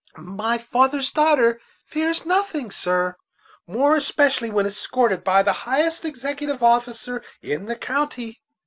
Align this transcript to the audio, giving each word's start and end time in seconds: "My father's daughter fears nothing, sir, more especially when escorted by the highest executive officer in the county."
"My 0.17 0.57
father's 0.57 1.11
daughter 1.11 1.61
fears 1.85 2.25
nothing, 2.25 2.71
sir, 2.71 3.17
more 3.67 3.95
especially 3.95 4.49
when 4.49 4.65
escorted 4.65 5.23
by 5.23 5.43
the 5.43 5.53
highest 5.69 6.05
executive 6.05 6.63
officer 6.63 7.23
in 7.43 7.67
the 7.67 7.75
county." 7.75 8.41